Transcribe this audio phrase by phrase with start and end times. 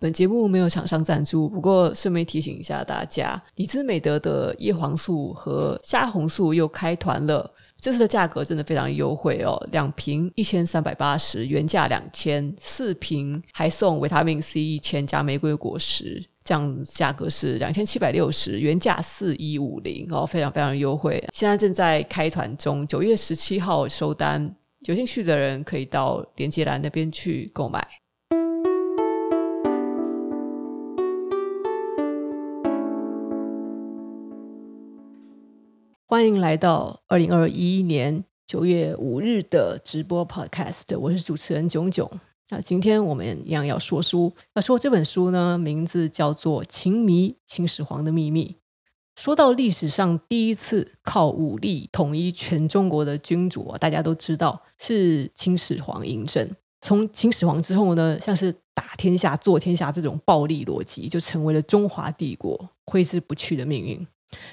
[0.00, 24.54] 本节目没有厂商赞助，不过顺便提醒一下大家，李姿美德的叶黄素和虾红素又开团了，这次的价格真的非常优惠哦，两瓶一千三百八十，原价两千，四瓶还送维他命 C 一千加玫瑰果实，这样价格是两千七百六十，原价四一五零哦，非常非常优惠，现在正在开团中，九月十七号收单，
[24.86, 27.84] 有兴趣的人可以到连接栏那边去购买。
[36.10, 42.10] 欢迎来到二零二一年九月五日的直播 Podcast，我是主持人炯炯。
[42.48, 48.56] 那今天我们一样要说书，要说这本书呢，名字叫做《秦迷秦始皇的秘密》。
[49.20, 56.50] 说到历史上第一次靠武力统一全中国的君主，大家都知道是秦始皇嬴政。
[56.80, 64.06] 从秦始皇之后呢，像是打天下、做天下这种暴力逻辑，就成为了中华帝国挥之不去的命运。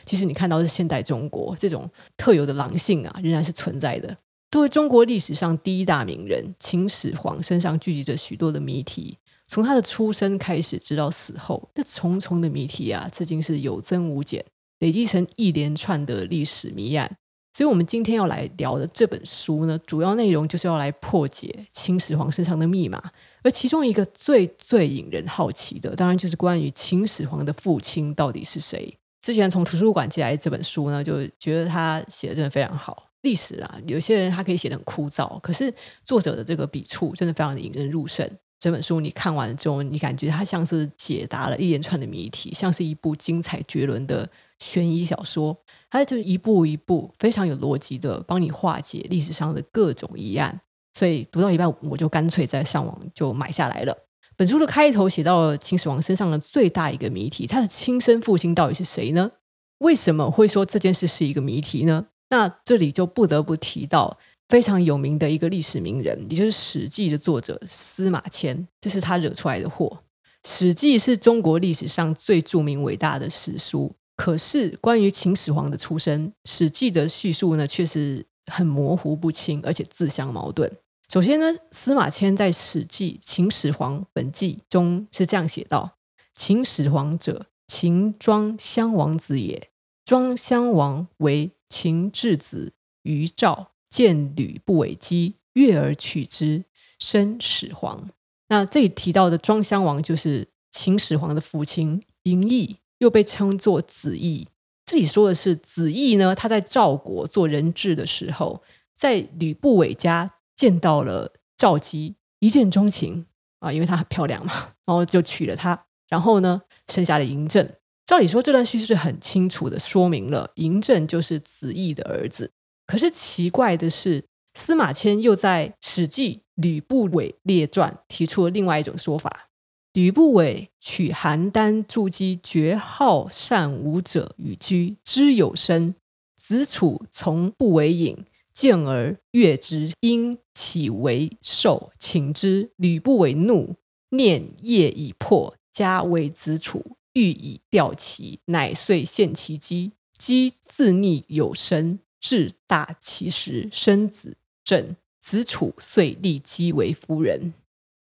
[0.06, 4.18] 其实你看到的是现代中国这种特有的狼性啊，仍然是存在的。
[4.52, 14.46] 作为中国历史上第一大名人，秦始皇身上聚集着许多的谜题，从他的出生开始，直到死后，这重重的谜题啊，至今是有增无减，
[14.80, 17.18] 累积成一连串的历史谜案。
[17.54, 23.02] 所以，我们今天要来聊的这本书呢，主要内容就是要来破解秦始皇身上的密码。
[23.44, 28.98] 而其中一个最最引人好奇的，当然就是关于秦始皇的父亲到底是谁。
[29.26, 33.08] 之前从图书馆借来这本书呢，就觉得他写的真的非常好。
[33.22, 35.74] 历史啊，有些人他可以写得很枯燥，可是
[36.04, 38.30] 作者的这个笔触真的非常的引人入胜。
[38.60, 45.58] 这本书你看完了之后，你感觉它像是解答了一连串的谜题，像是一部精彩绝伦的悬疑小说。
[45.90, 50.62] 它就一步一步非常有逻辑的帮你化解历史上的各种疑案。
[50.94, 53.98] 所以读到一半，我就干脆在上网就买下来了。
[54.38, 59.32] 本书的开头写到了秦始皇身上的最大一个谜题，他的亲生父亲到底是谁呢？
[59.80, 62.08] 为什么会说这件事是一个谜题呢？
[62.30, 64.18] 那这里就不得不提到
[64.50, 70.00] 非常有名的一个历史名人，也就是《史记》的作者司马迁，这是他惹出来的祸。
[70.50, 80.70] 《史记》是中国历史上最著名伟大的史书，可是关于秦始皇的出生，《史记》的叙述呢，却是很模糊不清，而且自相矛盾。
[81.08, 85.98] 首先呢，司马迁在《史记·秦始皇本纪》中是这样写道
[86.34, 89.70] ：“秦始皇者，秦庄襄王子也。
[90.04, 92.74] 庄襄王为秦质子
[93.04, 96.66] 于赵，见吕不韦姬，悦而取之，
[97.00, 98.10] 生始皇。”
[98.50, 104.48] 那这里提到的庄襄王就是秦始皇的父亲嬴异，又被称作子异。
[104.86, 108.64] 这里说的是子异呢，他在赵国做人质的时候，
[108.96, 110.32] 在吕不韦家。
[110.56, 113.26] 见到了赵姬，一见钟情
[113.60, 114.54] 啊，因为她很漂亮嘛，
[114.86, 117.70] 然后就娶了她，然后呢，生下了嬴政。
[118.06, 122.52] 照理说，这段叙事很清楚的说明了嬴政就是子异的儿子。
[122.86, 124.24] 可是奇怪的是，
[124.54, 129.50] 司马迁又在《史记·吕不韦列传》提出了另外一种说法：
[129.94, 135.96] 吕不韦娶邯郸筑基绝好善舞者与居，知有身，
[136.36, 138.24] 子楚从不为隐。
[138.56, 142.72] 见而悦之，因起为寿，请之。
[142.78, 143.76] 吕不韦怒，
[144.12, 149.92] 念业已破，加为子楚，欲以吊其，乃遂献其姬。
[150.18, 154.96] 姬自睨有身，至大其时，生子正。
[155.20, 157.54] 子楚遂立姬为夫人。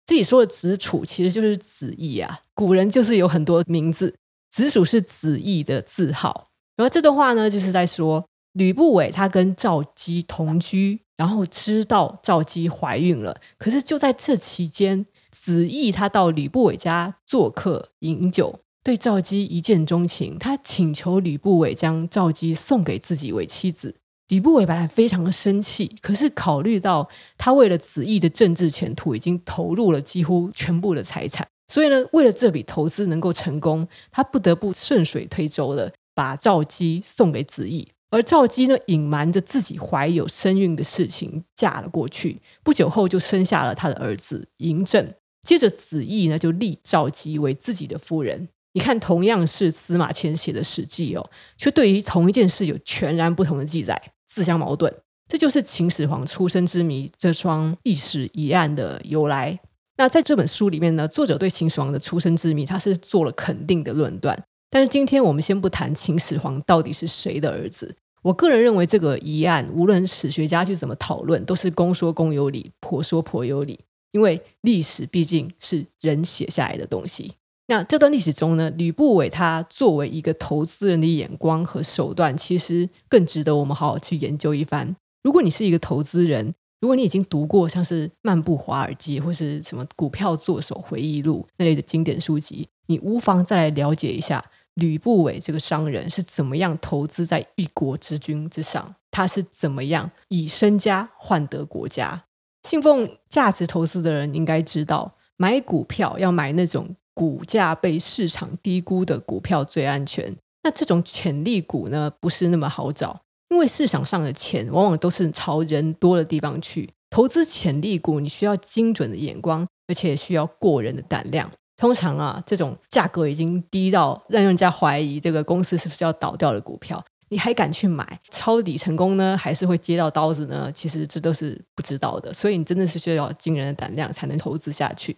[0.07, 4.17] 这里说的子楚其实就是子义啊，古人就是有很多名字，
[4.51, 6.49] 子楚是子义的字号。
[6.75, 8.27] 然后这段话呢，就是在说。
[8.53, 13.41] 吕不韦他跟赵姬同居，然后知道赵姬怀孕了。
[13.59, 20.39] 可是就在这期间，子义他到吕不韦家做客饮酒，对赵姬一见钟情。
[20.39, 23.95] 他请求吕不韦将赵姬送给自己为妻子。
[24.29, 37.89] 吕不韦本来非常的生气，可是考虑到他为了子义的政治前途，已经投入了几乎全部的财产，所以呢，为了这笔投资能够成功，他不得不顺水推舟的把赵姬送给子义。
[38.11, 42.43] 而赵姬呢，隐瞒着自己怀有身孕的事情，嫁了过去。
[42.63, 45.15] 不久后，就生下了他的儿子嬴政。
[45.43, 48.49] 接着，子异呢，就立赵姬为自己的夫人。
[48.73, 54.93] 你看，同样是司马迁写的《史记》哦，却对于同一件事有全然不同的记载，自相矛盾。
[55.29, 59.59] 这就是秦始皇出生之谜这桩历史疑案的由来。
[59.97, 64.45] 那在这本书里面呢，作者对秦始皇的出生之谜，他是做了肯定的论断。
[64.71, 67.95] 但是今天我们先不谈秦始皇到底是谁的儿子。
[68.23, 73.81] 我个人认为这个疑案，无论史学家去怎么讨论，都是公说公有理，婆说婆有理。
[74.13, 77.33] 因为历史毕竟是人写下来的东西。
[77.69, 84.97] 那这段历史中呢，吕不韦他作为一个投资人的眼光和手段，其实更值得我们好好去研究一番。
[85.23, 94.45] 如果你是一个投资人，如果你已经读过像是《漫步华尔街》或是什么《股票作手回忆录》那类的经典书籍，你无妨再来了解一下
[94.75, 102.25] 吕不韦这个商人是怎么样投资在一国之君之上，他是怎么样以身家换得国家。
[102.63, 110.37] 信奉价值投资的人应该知道，买股票要买那种股价被市场低估的股票最安全。
[110.63, 113.23] 那这种潜力股呢，不是那么好找。
[113.49, 121.51] 因为市场上的钱往往都是朝人多的地方去，投资潜力股你需要精准的眼光，而且需要过人的胆量。
[121.81, 128.21] 通常啊，这种价格已经低到让人家怀疑这个公司是不是要倒掉的股票，你还敢去买？
[128.31, 130.71] 抄底成功呢，还是会接到刀子呢？
[130.73, 135.17] 其实这都是不知道的，所以你真的是需要惊人的胆量才能投资下去。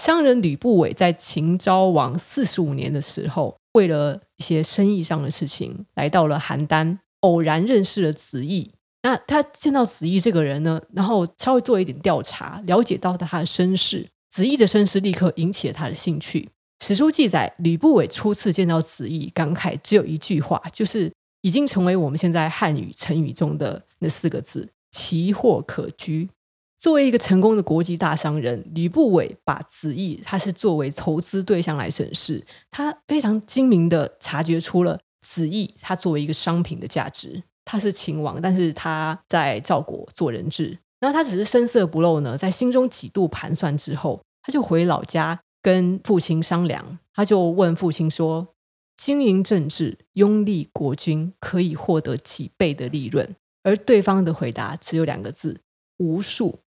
[0.00, 6.98] 商人吕不韦在秦昭王四十五年的时候，为了一些生意上的事情，来到了邯郸。
[7.22, 8.70] 偶然认识了子义，
[9.02, 14.06] 那他见到子义这个人呢，然后稍微做一点调查，了解到他的身世。
[14.34, 16.50] 子义的身世立刻引起了他的兴趣。
[16.80, 26.28] 史书记载，吕不韦初次见到子义，感慨只有一句话，就是已经成为我们现在汉语成语中的那四个字“奇货可居”。
[26.76, 34.98] 作为一个成功的国际大商人，吕不韦把子义他是作为投资对象来审视，他非常精明地察觉出了。
[35.22, 48.54] 子义他作为一个商品的价值，他是秦王，但是他在赵国做人质，然后他只是声色不露呢，在心中几度盘算之后，他就回老家跟父亲商量，他就问父亲说
[48.96, 55.60] ：“经营政治，拥立国君，可以获得几倍的利润？”而对方的回答只有两个字：
[55.98, 56.60] 无数。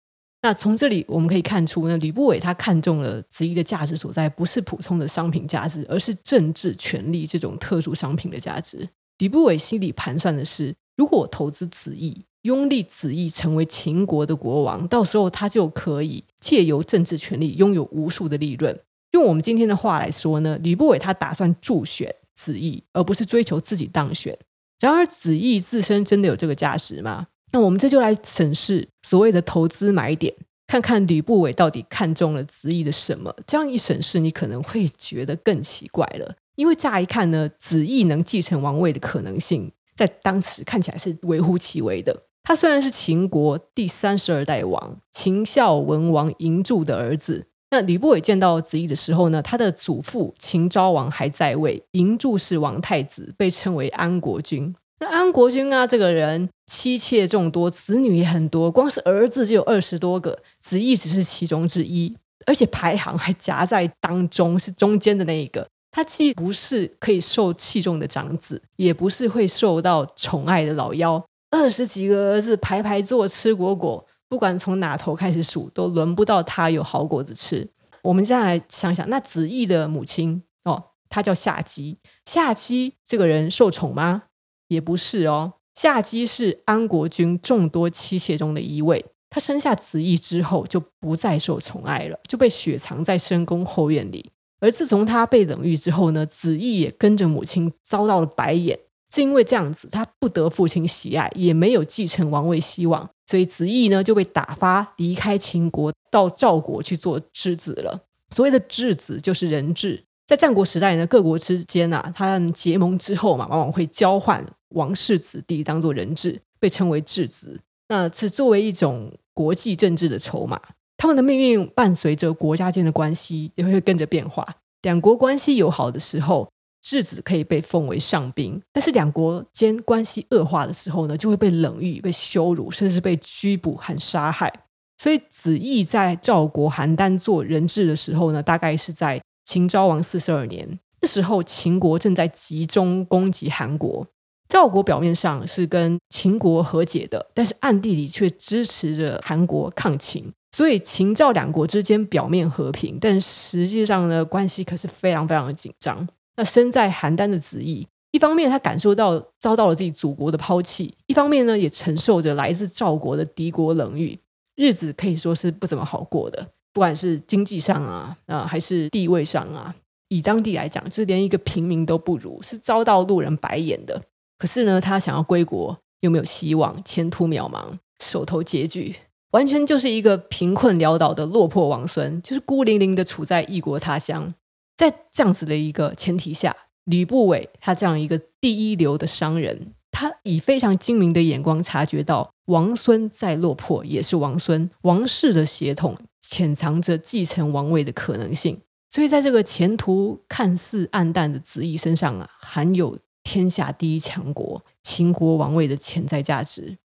[0.44, 8.88] 那从这里我们可以看出呢，吕不韦他看中了子义的价值所在，不是普通的商品价值，而是政治权力这种特殊商品的价值。
[9.18, 18.80] 吕不韦心里盘算的是，如果我投资子义，拥立子义成为秦国的国王，到时候他就可以借由政治权力拥有无数的利润。
[19.12, 24.38] 用我们今天的话来说呢，吕不韦他打算助选子义，而不是追求自己当选。
[24.80, 27.28] 然而，子义自身真的有这个价值吗？
[27.52, 30.34] 那我们这就来审视所谓的投资买点，
[30.68, 33.36] 看看吕不韦到底看中了子义的什么。
[33.46, 36.36] 这样一审视，你可能会觉得更奇怪了。
[36.56, 42.27] 因为乍一看呢，子义能继承王位的可能性，在当时看起来是微乎其微的。
[42.48, 54.74] 他虽然是秦国第三十二代王秦孝文王嬴柱的儿子，那吕不韦见到子义的时候呢，他的祖父秦昭王还在位，嬴柱是王太子，被称为安国君。
[55.02, 62.16] 那安国君啊，这个人妻妾众多，子女也很多，光是儿子就有二十多个，子义只是其中之一，
[62.46, 65.68] 而且排行还夹在当中，是中间的那一个。
[65.92, 77.68] 他既不是可以受器重的长子，也不是会受到宠爱的老幺，二十几个儿子排排坐吃果果，不管从哪头开始数，都轮不到他有好果子吃。
[78.04, 84.24] 我们再来想想，那子义的母亲哦，她叫夏姬，夏姬这个人受宠吗？
[84.68, 89.06] 也不是哦，夏姬是安国君众多妻妾中的一位。
[89.30, 94.32] 她生下子义之后，就不再受宠爱了，就被雪藏在深宫后院里。
[94.60, 98.80] 而自从她被冷遇之后呢，子义也跟着母亲遭到了白眼。
[99.14, 108.02] 是因为这样子，他不得父亲喜爱，也没有继承王位希望，所以子义呢就被打发离开秦国，到赵国去做质子了。
[108.30, 110.04] 所谓的质子，就是人质。
[110.26, 114.46] 在战国时代呢，各国之间啊，他们结盟之后嘛，往往会交换
[114.76, 117.62] 王室子弟当做人质，被称为质子。
[117.88, 120.60] 那是作为一种国际政治的筹码，
[120.98, 124.46] 他们的命运伴随着国家间的关系也会跟着变化。
[124.82, 126.50] 两国关系友好的时候，
[126.88, 134.52] 质子可以被封为上宾；但是两国间关系恶化的时候呢，就会被冷遇、被羞辱，甚至被拘捕和杀害。
[134.98, 139.20] 所以子义在赵国邯郸做人质的时候呢，大概是在。
[139.50, 144.06] 秦昭王四十二年，那时候秦国正在集中攻击韩国，
[144.50, 156.06] 赵国表面上是跟秦国和解的，但是暗地里却支持着韩国抗秦，所以秦赵两国之间表面和平，但实际上呢，关系可是非常非常的紧张。
[156.38, 164.18] 那身在邯郸的子义，一方面他感受到遭到了自己祖国的抛弃，一方面呢也承受着来自赵国的敌国冷遇，
[164.56, 166.48] 日子可以说是不怎么好过的。
[166.74, 169.74] 不管是经济上啊，啊，还是地位上啊，
[170.10, 174.00] 以当地来讲，就是连一个平民都不如，是遭到路人白眼的。
[174.38, 177.66] 可是呢，他想要归国，又没有希望，前途渺茫，
[178.00, 178.96] 手头拮据，
[179.32, 184.32] 完全就是一个贫困潦倒的落魄王孙，就是孤零零的处在异国他乡。
[184.78, 186.56] 在这样子的一个前提下，
[186.86, 198.62] 吕不韦他这样一个第一流的商人，他以非常精明的眼光察觉到，王孙再落魄也是王孙，王室的血统潜藏着继承王位的可能性。
[198.90, 206.78] 所以，在这个前途看似暗淡的子义身上啊，含有天下第一强国秦国王位的潜在价值。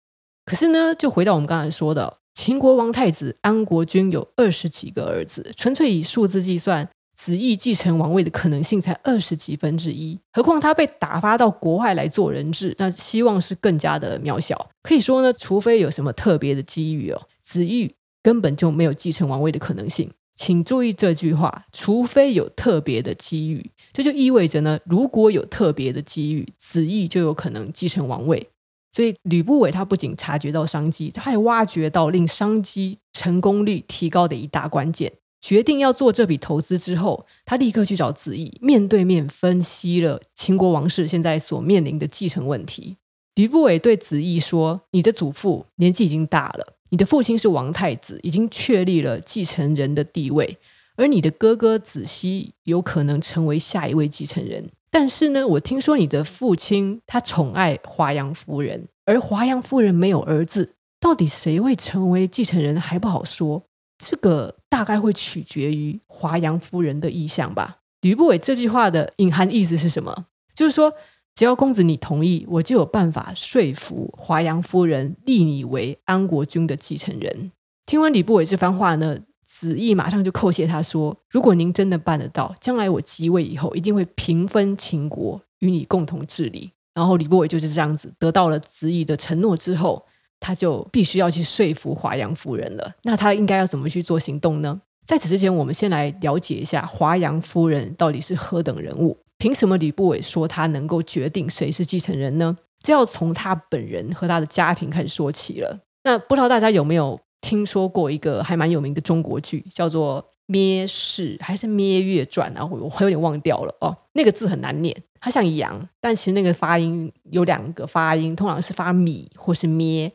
[0.44, 6.88] 可是呢，就回到我们刚才说的，秦国王太子安国君有二十几个儿子，纯粹以数字计算，
[7.22, 10.18] 子义继承王位的可能性才二十几分之一。
[10.32, 14.68] 何况他被打发到国外来做人质，那希望是更加的渺小。
[14.82, 20.10] 可以说呢，除非有什么特别的机遇哦，子义根本就没有继承王位的可能性。
[20.34, 28.48] 请注意这句话，除非有特别的机遇，这就意味着呢，如果有特别的机遇，子义就有可能继承王位。
[28.90, 35.12] 所以吕不韦他不仅察觉到商机，他还挖掘到令商机成功率提高的一大关键。
[35.42, 42.96] 决定要做这笔投资之后，他立刻去找子义，面对面分析了秦国王室现在所面临的继承问题。
[43.34, 50.58] 吕不韦对子义说：“你的祖父年纪已经大了，你的父亲是王太子，已经确立了继承人的地位，
[50.96, 54.70] 而你的哥哥子熙有可能成为下一位继承人。
[54.90, 63.64] 但是呢，我听说你的父亲他宠爱华阳夫人，而华阳夫人没有儿子，到底谁会成为继承人还不好说。
[63.98, 70.26] 这个大概会取决于华阳夫人的意向吧。”吕不韦这句话的隐含意思是什么？
[70.54, 70.92] 就是说。
[71.34, 77.50] 只要公子你同意，我就有办法说服华阳夫人立你为安国君的继承人。
[77.86, 90.04] 听完吕不韦这番话呢，子义马上就叩谢他说：“如果您真的办得到，将来我即位以后，一定会平分秦国，与你共同治理。”然后吕不韦就是这样子得到了子义的承诺之后，
[90.42, 92.92] 他就必须要去说服华阳夫人了。
[93.02, 94.80] 那他应该要怎么去做行动呢？
[95.06, 99.16] 在此之前，我们先来了解一下华阳夫人到底是何等人物。
[99.38, 102.56] 凭什么吕不韦说他能够决定谁是继承人呢？
[102.80, 105.78] 这要从他本人和他的家庭开始说起了。
[106.04, 112.64] 那不知道大家有没有听说过一个还蛮有名的中国剧，叫做《篾氏》还是《篾月传》啊？
[112.64, 113.96] 我我有点忘掉了哦。
[114.12, 120.12] 那个字很难念，它像羊，但其实那个发音有两个发音，通常是发米或是咩。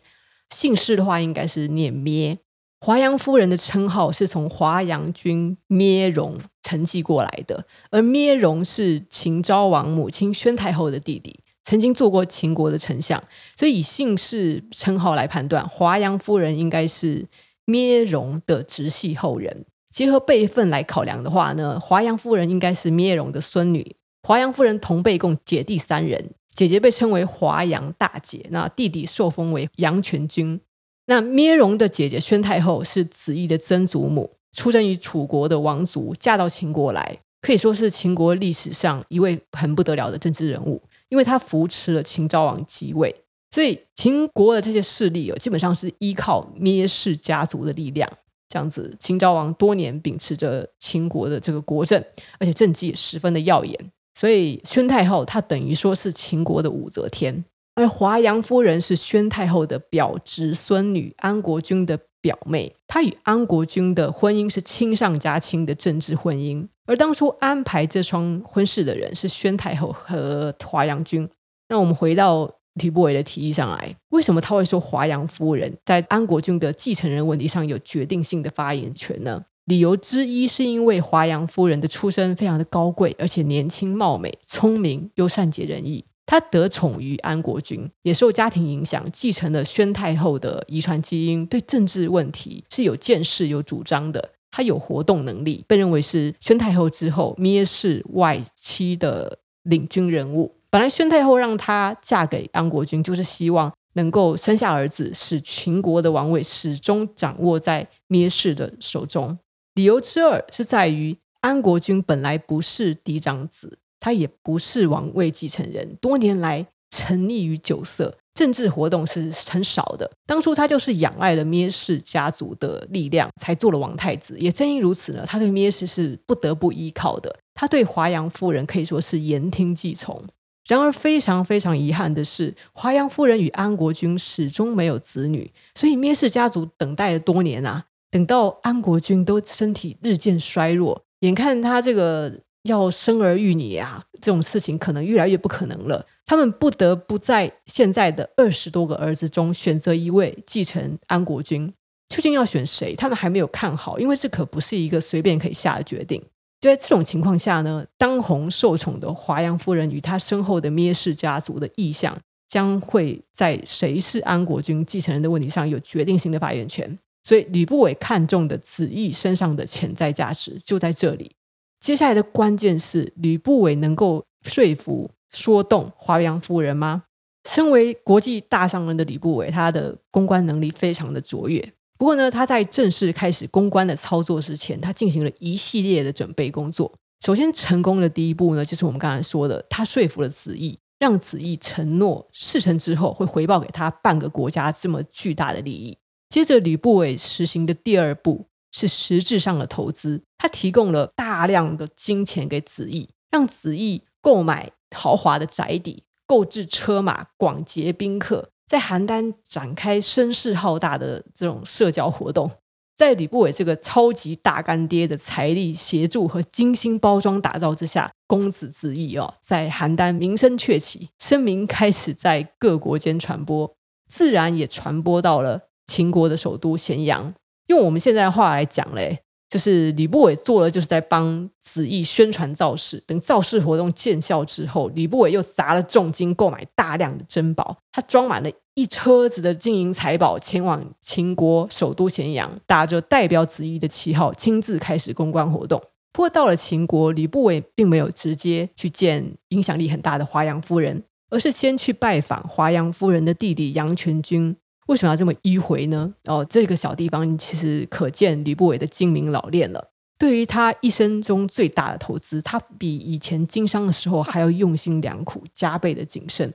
[0.50, 2.39] 姓氏的话，应该是念咩。
[2.80, 13.22] 华阳夫人的称号是从华阳君咩戎承继过来的，而咩戎是秦昭王母亲宣太后的弟弟，曾经做过秦国的丞相，
[13.58, 17.25] 所以以姓氏称号来判断，华阳夫人应该是
[17.66, 19.66] 咩戎的直系后人。
[19.89, 23.96] 结合辈分来考量的话呢，华阳夫人应该是咩戎的孙女。
[24.22, 30.60] 华阳夫人同辈共姐弟三人，姐姐被称为华阳大姐，那弟弟受封为阳泉君。
[31.06, 43.16] 那篾戎的姐姐宣太后是子义的曾祖母，出生于楚国的王族，嫁到秦国来，可以说是秦国历史上一位很不得了的政治人物，因为她扶持了秦昭王即位，
[43.52, 48.12] 所以秦国的这些势力哦，基本上是依靠咩氏家族的力量，
[48.50, 52.04] 这样子，秦昭王多年秉持着秦国的这个国政，
[52.40, 57.46] 而且政绩也十分的耀眼，所以宣太后她等于说是秦国的武则天。
[57.76, 62.74] 而华阳夫人是宣太后的表侄孙女，安国君的表妹。
[62.88, 66.68] 她与安国君的婚姻是亲上加亲的政治婚姻。
[66.88, 71.30] 而当初安排这桩婚事的人是宣太后和华阳君。
[71.70, 72.50] 那我们回到
[72.82, 79.44] 吕不韦的提议上来，为什么他会说华阳夫人在安国君的继承人问题上有决定性的发言权呢？
[79.68, 86.06] 理由之一是因为华阳夫人的出身非常的高贵，而且年轻貌美、聪明又善解人意。
[86.26, 94.32] 她得宠于安国君，也受家庭影响，继承了宣太后的遗传基因，对政治问题是有见识、有主张的。
[94.52, 100.56] 她有活动能力，被认为是宣太后之后篾氏外戚的领军人物。
[100.70, 109.38] 本来宣太后让她嫁给安国君，就是希望能够生下儿子，使秦国的王位始终掌握在篾氏的手中。
[109.77, 113.77] 理由之二是在于安国君本来不是嫡长子。
[114.00, 120.10] 他也不是王位继承人，多年来沉溺于酒色，政治活动是很少的。
[120.27, 124.38] 当初他就是仰赖了篾氏家族的力量，才做了王太子。
[124.38, 127.36] 也正因如此呢，他对篾氏是不得不依靠的。
[127.55, 130.24] 他对华阳夫人可以说是言听计从。
[130.67, 142.40] 然而非常非常遗憾的是，华阳夫人与安国君始终没有子女，所以篾氏家族等待了多年啊，等到安国君都身体日渐衰弱，眼看他这个。
[142.64, 146.06] 要生儿育女啊，这种事情可能越来越不可能了。
[146.26, 151.74] 他们不得不在现在的二十多个儿子中选择一位继承安国君。
[152.10, 156.22] 究竟要选谁，他们还没有看好，因为这可不是一个随便可以下的决定。
[156.60, 167.00] 就在这种情况下呢，当红受宠的华阳夫人与她身后的灭氏家族的意向，将会在谁是安国君继承人的问题上有决定性的发言权。
[167.27, 171.29] 所以吕不韦看中的子义身上的潜在价值就在这里。
[171.77, 177.03] 接下来的关键是吕不韦能够说服、说动华阳夫人吗？
[177.50, 181.60] 身为国际大商人的吕不韦，他的公关能力非常的卓越。
[181.98, 186.89] 不过呢，他在正式开始公关的操作之前，他进行了一系列的准备工作。
[187.25, 195.98] 首先成功的第一步呢，就是我们刚才说的，他说服了子义，让子义承诺事成之后会回报给他半个国家这么巨大的利益。
[196.29, 208.50] 接着，吕不韦实行的第二步是实质上的投资，他提供了大量的金钱给子义，让子义购买豪华的宅邸，购置车马，广结宾客。
[208.67, 212.51] 在邯郸展开声势浩大的这种社交活动，
[212.98, 223.74] 在吕不韦这个超级大干爹的财力协助和精心包装打造之下，公子子义哦，在邯郸名声鹊起，声名开始在各国间传播，
[224.10, 227.34] 自然也传播到了秦国的首都咸阳。
[227.67, 229.20] 用我们现在的话来讲嘞。
[229.50, 233.01] 就是吕不韦做了，就是在帮子义宣传造势。
[233.08, 245.82] 等造势活动见效之后，吕不韦又砸了重金购买大量的珍宝，他装满了一车子的金银财宝，前往秦国首都咸阳，打着代表子义的旗号，亲自开始公关活动。
[246.12, 254.58] 不过到了秦国，吕不韦并没有直接去见影响力很大的华阳夫人，而是先去拜访华阳夫人的弟弟阳泉君。
[254.88, 256.13] 为什么要这么迂回呢？
[256.25, 259.91] 哦，这个小地方其实可见吕不韦的精明老练了。
[260.17, 266.51] 对于他一生中最大的投资，他比以前经商的时候还要用心良苦，加倍的谨慎。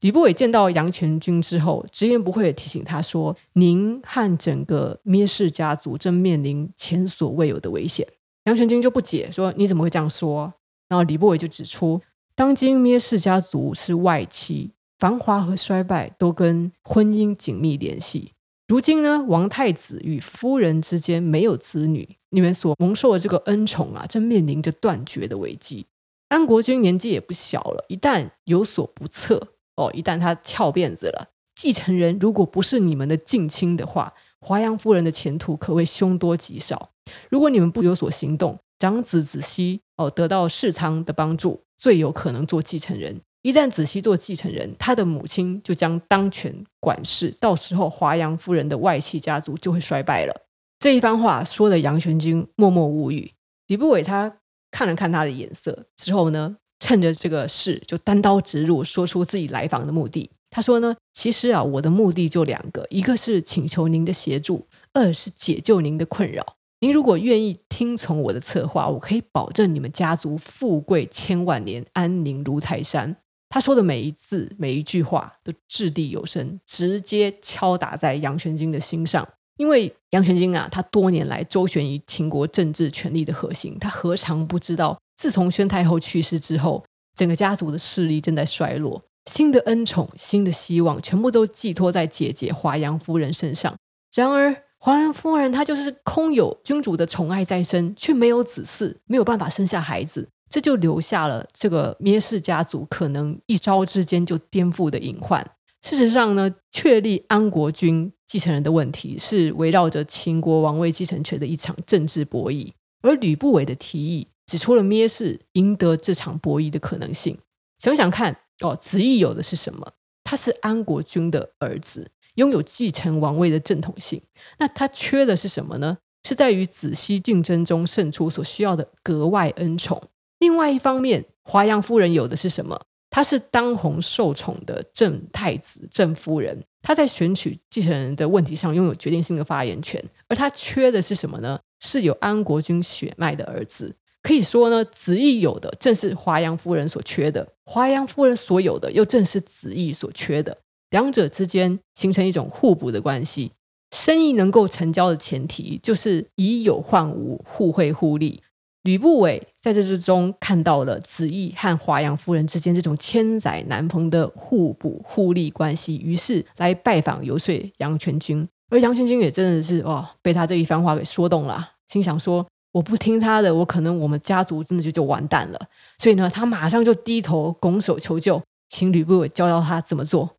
[0.00, 8.06] 吕不韦见到阳泉君之后，直言不讳地提醒他说：“您和整个聂氏家族正面临前所未有的危险。”
[8.44, 10.52] 阳泉君就不解说：“你怎么会这样说？”
[10.88, 12.00] 然后吕不韦就指出，
[12.34, 14.72] 当今聂氏家族是外戚。
[14.98, 18.32] 繁华和衰败都跟婚姻紧密联系。
[18.68, 25.86] 如今呢，王太子与夫人之间没有子女，你们所蒙受的这个恩宠啊，正面临着断绝的危机。
[26.28, 29.40] 安国君年纪也不小了，一旦有所不测，
[29.76, 36.90] 哦，一旦他翘辫子了，继承人如果不是你们的近亲的话，华阳夫人的前途可谓凶多吉少。
[37.30, 43.20] 如果你们不有所行动，长子子熙哦，得到世昌的帮助，最有可能做继承人。
[43.46, 50.34] 一旦子熙做继承人，他的母亲就将当权管事，到时候华阳夫人的外戚家族就会衰败了。
[50.80, 53.30] 这一番话说的杨玄君默默无语。
[53.68, 54.38] 吕不韦他
[54.72, 60.28] 看了看他的眼色之后呢，趁着这个事就单刀直入，说出自己来访的目的。
[60.50, 66.44] 他说呢，其实啊，我的目的就两个，一个是请求您的协助，二是解救您的困扰。
[66.80, 73.16] 您如果愿意听从我的策划，我可以保证你们家族富贵千万年，安宁如泰山。
[73.48, 79.26] 他说的每一字每一句话都掷地有声，直接敲打在阳泉君的心上。
[79.56, 93.74] 因为阳泉君啊，他多年来周旋于秦国政治权力的核心，他何尝不知道，自从宣太后去世之后，整个家族的势力正在衰落，新的恩宠、新的希望，全部都寄托在姐姐华阳夫人身上。
[94.14, 100.28] 然而，华阳夫人她就是空有君主的宠爱在身，却没有子嗣，没有办法生下孩子。
[100.48, 105.44] 这就留下了这个聂氏家族可能一朝之间就颠覆的隐患。
[105.82, 112.72] 事实上呢，确立安国君继承人的问题是围绕着秦国王位继承权的一场政治博弈。
[113.02, 117.38] 而吕不韦的提议指出了聂氏赢得这场博弈的可能性。
[117.78, 119.92] 想想看，哦，子义有的是什么？
[120.24, 124.20] 他是安国君的儿子，拥有继承王位的正统性。
[124.58, 125.98] 那他缺的是什么呢？
[126.26, 130.02] 是在于子息竞争中胜出所需要的格外恩宠。
[130.38, 132.80] 另外一方面，华阳夫人有的是什么？
[133.10, 140.02] 她是当红受宠的正太子、正夫人，她在选取继承人的问题上拥有决定性的发言权。
[140.28, 141.58] 而她缺的是什么呢？
[141.80, 143.94] 是有安国君血脉的儿子。
[144.22, 150.58] 可以说呢，子义有的正是华阳夫人所缺的，华阳夫人所有的又正是子义所缺的。
[150.90, 153.52] 两者之间形成一种互补的关系。
[153.92, 158.42] 生意能够成交的前提，就是以有换无，互惠互利。
[158.82, 168.48] 吕不韦在这之中看到了子义和华阳夫人之间这种千载难逢的互补互利关系，于是来拜访游说阳泉君。
[168.70, 175.58] 而阳泉君也真的是哦，被他这一番话给说动了，心想说：我不听他的，我可能我们家族真的就就完蛋了。
[175.98, 180.36] 所以呢，他马上就低头拱手求救，请吕不韦教教他怎么做。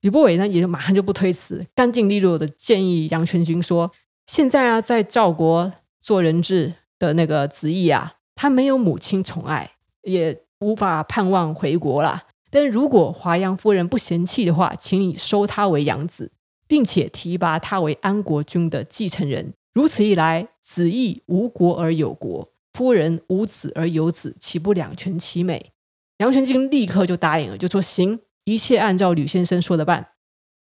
[0.00, 3.92] 吕不韦呢，也就马上就不推辞，干净利落的建议阳泉君说：
[4.24, 12.22] 现在啊，在赵国做人质的那个子义啊，他没有母亲宠爱，也无法盼望回国了。
[12.50, 16.32] 但如果华阳夫人不嫌弃的话，请你收他为养子，
[16.66, 19.52] 并且提拔他为安国君的继承人。
[19.74, 25.72] 如此一来，子义无国而有国，夫人无子而有子，岂不两全其美？
[26.16, 30.12] 杨全金立刻就答应了，就说行，一切按照吕先生说的办。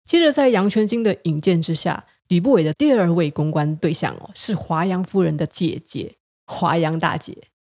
[0.03, 6.15] 接着，在杨全金的引荐之下，吕不韦的第二位公关对象哦，是华阳夫人的姐姐
[6.47, 7.37] 华阳大姐。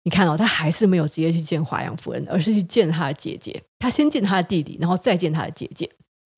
[0.09, 3.61] 你看哦，他还是没有直接去见华阳夫人，而是去见他的姐姐。
[3.77, 5.87] 他先见他的弟弟，然后再见他的姐姐。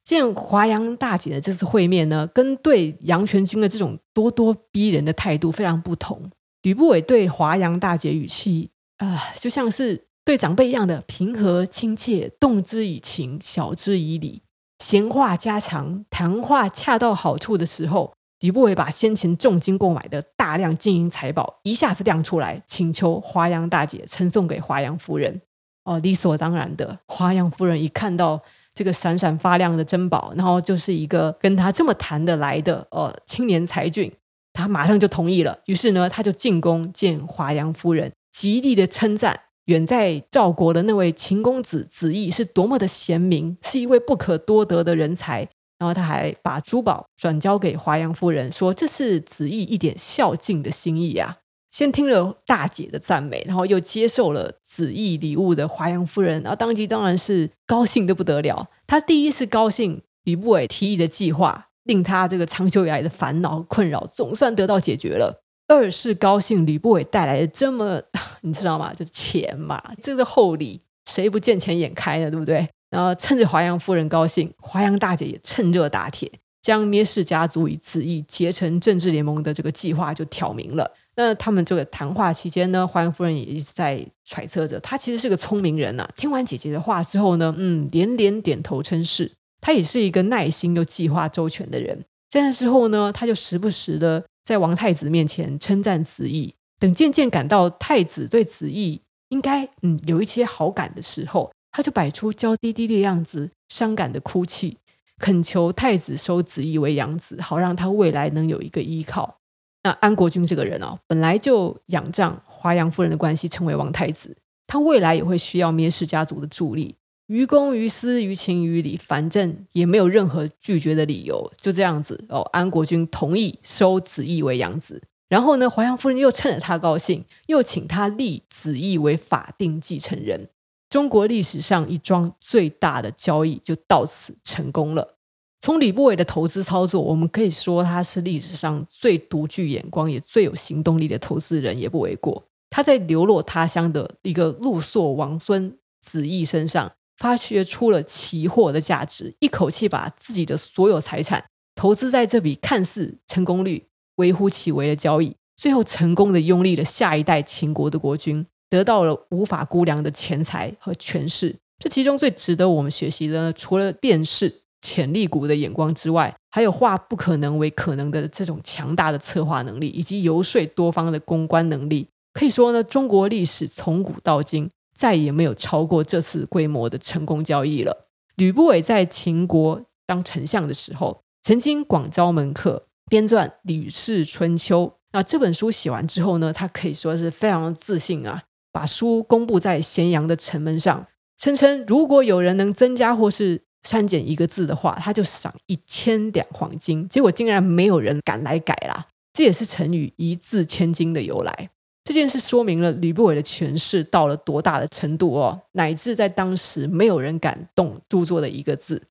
[0.03, 6.21] 见华阳大姐的这次会面呢，跟对杨全军的这种咄咄逼人的态度非常不同。
[6.63, 14.41] 吕不韦对华阳大姐语气啊、就像是对长辈一样的平和亲切，动之以情，晓之以理。
[14.83, 18.11] 闲话家常，谈话恰到好处的时候。
[18.41, 25.41] 吕不韦把先前重金购买的大量金银财宝一下子亮出来，请求华阳大姐呈送给华阳夫人。
[25.83, 28.39] 哦，理所当然的，华阳夫人一看到
[28.73, 34.11] 这个闪闪发亮的珍宝，然后就是一个跟他这么谈得来的哦青年才俊，
[34.53, 35.59] 他马上就同意了。
[35.65, 45.47] 于是呢，他就进宫见华阳夫人，极力的称赞远在赵国的那位秦公子子义是多么的贤明，是一位不可多得的人才。
[45.81, 51.37] 然后他还把珠宝转交给华阳夫人，说这是子义一点孝敬的心意啊。
[51.71, 58.67] 先听了大姐的赞美，然后又接受了子义礼物的华阳夫人，然后当即当然是高兴得不得了。
[58.85, 67.99] 他第一是高兴吕不韦提议的计划，令他这个长久以来的烦恼困扰总算得到解决了；二是高兴吕不韦带来的这么，
[68.41, 68.93] 你知道吗？
[68.93, 72.29] 就是钱嘛，这个厚礼，谁不见钱眼开呢？
[72.29, 72.69] 对不对？
[72.91, 76.29] 然后趁着华阳夫人高兴，华阳大姐也趁热打铁，
[76.61, 80.91] 将聂氏家族与子义结成政治联盟的这个计划就挑明了。
[81.15, 89.31] 那他们这个谈话期间呢，华阳夫人也一直在揣测着，她其实是个聪明人呐、听完姐姐的话之后呢，嗯，连连点头称是。
[89.59, 92.05] 她也是一个耐心又计划周全的人。
[92.29, 96.53] 在那之后呢，她就时不时的在王太子面前称赞子义。
[96.79, 101.51] 等渐渐感到太子对子义应该嗯有一些好感的时候。
[101.71, 104.77] 他就摆出娇滴滴的样子，伤感的哭泣，
[105.17, 109.37] 恳求太子收子义为养子，好让他未来能有一个依靠。
[109.83, 114.35] 那安国君这个人哦，本来就仰仗华阳夫人的关系成为王太子，
[114.67, 116.95] 他未来也会需要灭氏家族的助力。
[117.27, 121.49] 于公于私于情于理，反正也没有任何拒绝的理由。
[121.55, 125.01] 就这样子哦，安国君同意收子义为养子。
[125.29, 130.49] 然后呢，华阳夫人又趁着他高兴，又请他立子义为法定继承人。
[130.91, 135.15] 中国历史上一桩最大的交易就到此成功了。
[135.61, 142.43] 从李不韦的投资操作，我们可以说他是历史上最独具眼光也最有行动力的投资人，也不为过。
[142.69, 158.45] 他在流落他乡的一个陆朔王孙子义身上，发掘出了奇货的价值，一口气把自己的所有财产投资在这笔看似成功率微乎其微的交易，最后成功的拥立了下一代秦国的国君。
[158.71, 172.07] 得到了无法估量的钱财和权势，这其中最值得我们学习的呢，除了辨识潜力股的眼光之外，还有化不可能为可能的这种强大的策划能力，以及游说多方的公关能力。
[172.33, 178.07] 可以说呢，中国历史从古到今再也没有超过这次规模的成功交易了。
[178.35, 184.85] 吕不韦在秦国当丞相的时候，曾经广招门客，编撰《吕氏春秋》。
[185.11, 188.43] 那这本书写完之后呢，他可以说是非常自信啊。
[188.71, 191.05] 把书公布在咸阳的城门上，
[191.37, 197.07] 声称如果有人能增加或是删减一个字的话，他就赏一千两黄金。
[197.07, 201.69] 结果竟然没有人敢来改啦，这也是成语“一字千金”的由来。
[202.03, 209.01] 这件事说明了吕不韦的权势到了多大的程度哦，乃至在当时没有人敢动著作的一个字。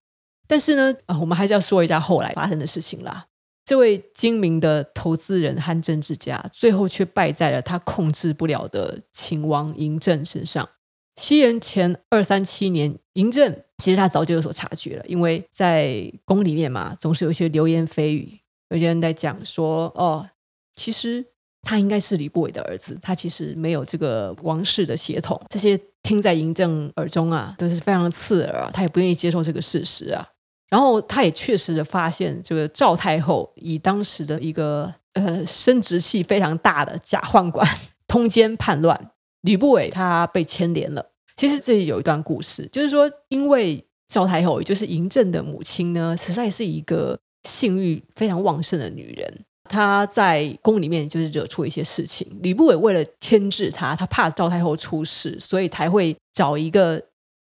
[0.49, 3.27] 但是呢，啊，我们还是要说一下后来发生的事情啦。
[3.71, 10.69] 这位精明的投资人和政治家，最后却败在了他控制不了的秦王嬴政身上。
[11.15, 20.29] 西元前二三七年，嬴政其实他早就有所察觉了，因为在宫里面嘛，总是有一些流言蜚语，有些人在讲说，哦，
[20.75, 21.25] 其实
[21.63, 25.41] 他应该是吕不韦的儿子，他其实没有这个王室的血统。
[25.49, 30.27] 这些听在嬴政耳中啊，都是非常刺耳啊，他也不愿意接受这个事实啊。
[30.71, 37.67] 然后他也确实的发现，这个赵太后以当时的一个呃生殖器非常大的假宦官
[38.07, 39.11] 通奸叛乱，
[39.43, 41.05] 吕不韦他被牵连了。
[41.37, 49.45] 其实这里有一段故事，就是说，因为赵太后也就是嬴政的母亲呢，实在是一个性欲非常旺盛的女人。
[49.69, 52.27] 他在宫里面就是惹出一些事情。
[52.43, 57.01] 吕不韦为了牵制他，他怕赵太后出事，所以才会找一个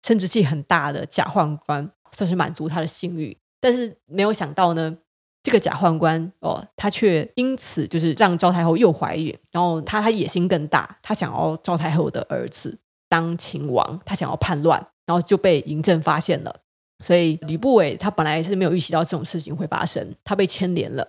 [0.08, 3.38] 生殖器很大的假宦官，算是满足他的性欲。
[3.60, 4.98] 但是没有想到呢，
[5.42, 12.78] 这个假宦官哦，他却因此就是让赵太后又怀孕，然后他他野心更大，他想要赵太后的儿子
[13.10, 16.56] 当秦王，他想要叛乱，然后就被嬴政发现了。
[17.04, 21.06] 所以吕不韦他本来是没有预习到这种事情会发生，他被牵连了。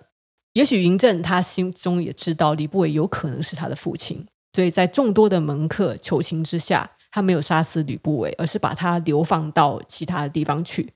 [0.54, 10.92] 也许嬴政他心中也知道吕不韦有可能是他的父亲，所以在众多的门客求情之下，他没有杀死吕不韦，而是把他流放到其他的地方去。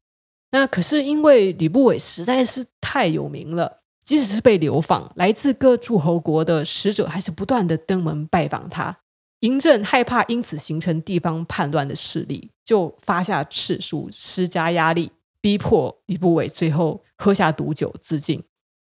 [0.50, 8.98] 那可是因为吕不韦实在是太有名了，即使是被流放，来自各诸侯国的使者还是不断的登门拜访他。
[9.42, 18.42] 嬴政害怕因此形成地方叛乱的势力，就发下敕书，施加压力，逼迫吕不韦最后喝下毒酒自尽。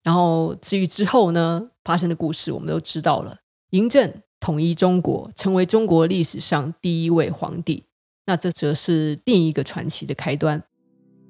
[0.03, 3.37] 然后至于之后呢，发生的故事我们都知道了。
[3.73, 7.85] 嬴政统一中国，成为中国历史上第一位皇帝。
[8.27, 10.62] 那这则是另一个传奇的开端。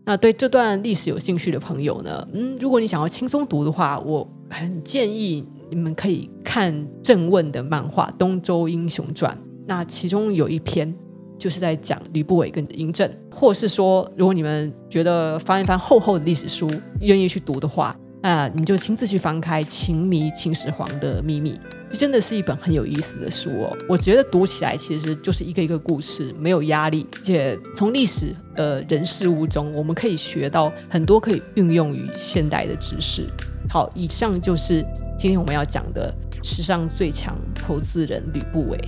[0.05, 9.37] 那对这段历史有兴趣的朋友呢，嗯，如果你想要轻松读的话，我很建议你们可以看郑问的漫画《东周英雄传》。
[9.67, 10.93] 那其中有一篇
[11.39, 16.69] 就是在讲吕不韦跟嬴政，或是说，如果你们觉得翻一翻厚厚的历史书，
[17.01, 17.95] 愿意去读的话。
[18.21, 21.53] 那你就亲自去翻开《秦迷秦始皇的秘密》，
[21.91, 23.77] 真的是一本很有意思的书哦。
[23.89, 33.27] 我觉得读起来其实就是一个一个故事，没有压力，而且从历史呃人事物中，我们可以学到很多可以运用于现代的知识。
[33.69, 34.85] 好，以上就是
[35.19, 38.79] 今天我们要讲的史上最强投资人吕不韦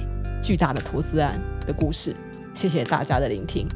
[0.43, 2.15] 巨大的投资案的故事。
[2.55, 3.67] 谢谢大家的聆听，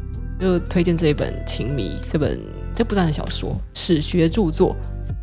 [0.41, 2.41] 就推荐这一本《情迷》这本
[2.75, 4.75] 这不算是小说，史学著作。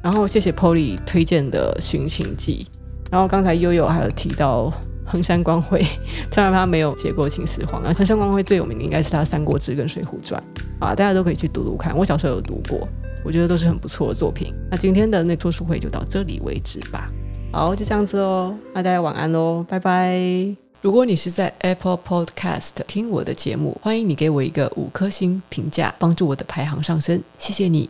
[0.04, 2.66] 然后谢谢 Polly 推荐的《寻秦记》，
[3.12, 4.72] 然后刚才悠悠还有提到
[5.06, 5.84] 横山光辉，
[6.32, 10.42] 虽然他没有写过秦始皇，啊，横山光辉最有名的应该是他《三国志》跟《水浒传》
[10.86, 11.96] 啊，大家都可以去读读看。
[11.96, 12.88] 我小时候有读过，
[13.26, 14.54] 我觉得都是很不错的作品。
[14.72, 17.12] 那今天的那说书会就到这里为止吧。
[17.52, 20.18] 好，就这样子哦，那大家晚安喽，拜拜。
[20.82, 27.88] 如果你是在 Apple Podcast 听我的节目，欢迎你给我一个五颗星评价，帮助我的排行上升，谢谢你。